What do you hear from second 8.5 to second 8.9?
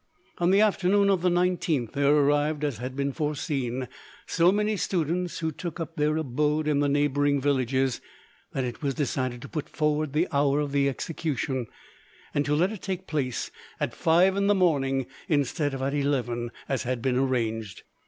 that it